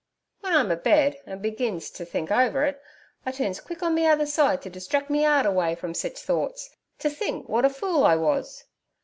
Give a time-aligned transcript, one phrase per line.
[0.41, 2.81] 'W'en I'm abed an' begins t' think over it,
[3.23, 6.71] I turns quick on me other side t' distrack me 'eart away from sich thoughts,
[6.97, 8.63] t' think w'at a fool I was.